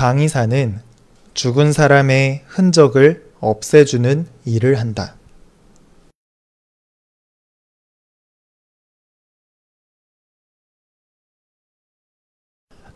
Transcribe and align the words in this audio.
장의사는 0.00 0.80
죽은 1.34 1.74
사람의 1.74 2.44
흔적을 2.46 3.34
없애주는 3.38 4.26
일을 4.46 4.78
한다. 4.80 5.18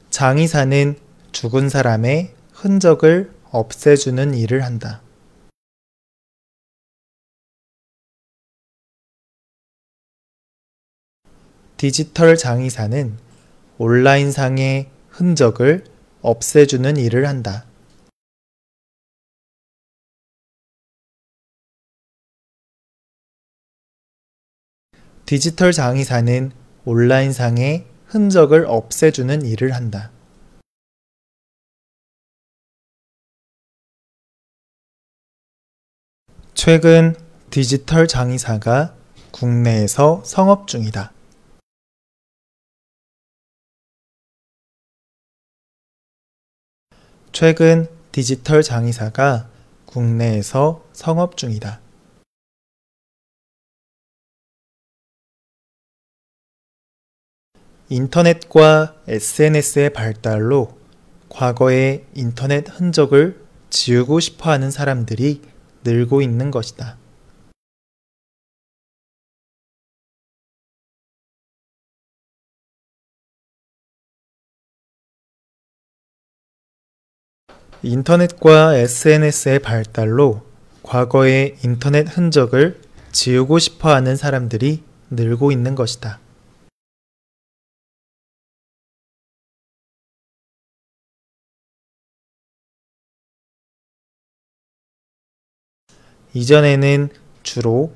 장의사는 0.09 0.98
죽은 1.32 1.69
사람의 1.69 2.35
흔적을 2.53 3.34
없애주는 3.50 4.32
일을 4.32 4.64
한다. 4.64 5.02
디지털 11.76 12.38
장의사는 12.38 13.18
온라인상의 13.76 14.88
흔적을 15.10 15.94
없애주는 16.25 16.97
일을 16.97 17.29
한다. 17.29 17.66
디지털 25.27 25.73
장의사는 25.73 26.51
온라인상의 26.87 27.87
흔적을 28.06 28.65
없애주는 28.66 29.45
일을 29.45 29.74
한다. 29.74 30.12
최근 36.54 37.15
디지털 37.51 38.09
장의사가 38.09 38.96
국내에서 39.30 40.23
성업 40.24 40.68
중이다. 40.68 41.12
최근 47.34 47.88
디지털 48.12 48.62
장의사가 48.62 49.48
국내에서 49.87 50.85
성업 50.93 51.37
중이다. 51.37 51.80
인터넷과 57.88 58.95
SNS의 59.09 59.93
발달로 59.93 60.79
과거의 61.29 62.04
인터넷 62.15 62.68
흔적을 62.68 63.45
지우고 63.69 64.21
싶어 64.21 64.53
하는 64.53 64.71
사람들이 64.71 65.43
늘고 65.83 66.23
있는 66.23 66.53
것이다. 66.53 67.04
인터넷과 77.85 78.77
SNS의 78.77 79.59
발달로 79.59 80.41
과거의 80.83 81.59
인터넷 81.63 82.09
흔적을 82.09 82.81
지우고 83.13 83.59
싶어 83.59 83.95
하는 83.95 84.17
사람들이 84.17 84.83
늘고 85.11 85.53
있는 85.53 85.75
것이다. 85.75 86.19
이전에는 96.33 97.11
주로 97.43 97.93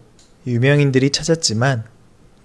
유명인들이 0.47 1.11
찾았지만 1.11 1.85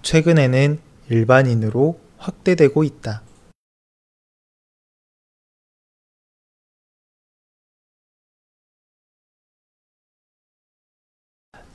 최근에는 0.00 0.78
일반인으로 1.10 2.00
확대되고 2.16 2.84
있다. 2.84 3.22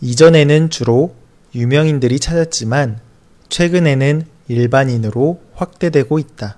이전에는 0.02 0.69
주로 0.69 1.14
유명인들이 1.53 2.19
찾았지만 2.19 3.02
최근에는 3.49 4.26
일반인으로 4.48 5.42
확대되고 5.55 6.20
있다. 6.20 6.58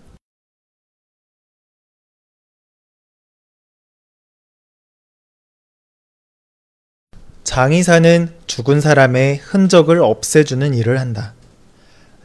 장의사는 7.43 8.33
죽은 8.47 8.79
사람의 8.79 9.37
흔적을 9.37 9.99
없애주는 9.99 10.73
일을 10.73 10.99
한다. 10.99 11.33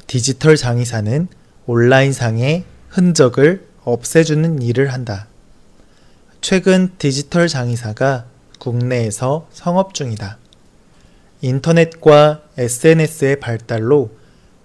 디지털 0.06 0.56
장의사는 0.56 1.27
온라인상의 1.66 2.65
흔적을 2.91 3.66
없애주는 3.83 4.62
일을 4.62 4.93
한다. 4.93 5.27
최근 6.41 6.93
디지털 6.98 7.48
장의사가 7.48 8.27
국내에서 8.60 9.48
성업 9.50 9.94
중이다. 9.94 10.38
인터넷과 11.41 12.42
SNS의 12.56 13.41
발달로 13.41 14.10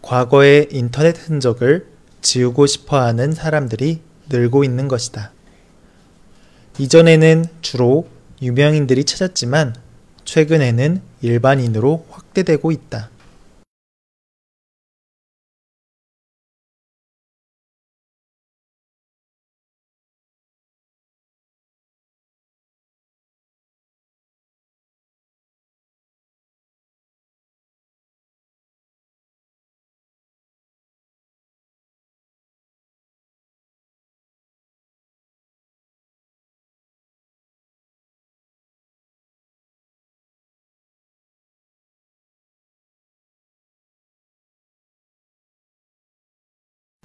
과거의 0.02 0.70
인터넷 0.72 1.18
흔적을 1.18 1.88
지우고 2.22 2.66
싶어 2.66 3.02
하는 3.02 3.34
사람들이 3.34 4.02
늘고 4.30 4.64
있는 4.64 4.88
것이다. 4.88 5.32
이전에는 6.78 7.46
주로 7.62 8.08
유명인들이 8.42 9.04
찾았지만 9.04 9.76
최근에는 10.26 11.02
일반인으로 11.22 12.06
확대되고 12.10 12.72
있다. 12.72 13.10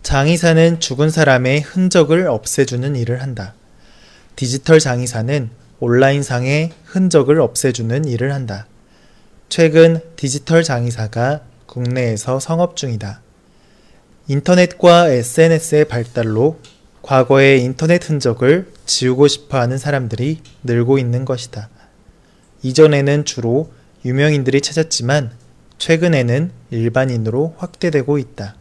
장의사는 0.06 0.78
죽은 0.78 1.10
사람의 1.10 1.62
흔적을 1.62 2.28
없애주는 2.28 2.94
일을 2.94 3.22
한다. 3.22 3.54
디지털 4.36 4.78
장의사는 4.78 5.50
온라인상의 5.80 6.70
흔적을 6.84 7.40
없애주는 7.40 8.04
일을 8.04 8.32
한다. 8.32 8.68
최근 9.48 10.00
디지털 10.14 10.62
장의사가 10.62 11.40
국내에서 11.66 12.38
성업 12.38 12.76
중이다. 12.76 13.20
인터넷과 14.28 15.08
SNS의 15.08 15.86
발달로 15.86 16.60
과거의 17.02 17.64
인터넷 17.64 18.08
흔적을 18.08 18.70
지우고 18.84 19.26
싶어 19.26 19.58
하는 19.58 19.76
사람들이 19.76 20.40
늘고 20.62 20.98
있는 21.00 21.24
것이다. 21.24 21.68
이전에는 22.62 23.24
주로 23.24 23.72
유명인들이 24.04 24.60
찾았지만 24.60 25.32
최근에는 25.78 26.52
일반인으로 26.70 27.56
확대되고 27.58 28.18
있다. 28.18 28.54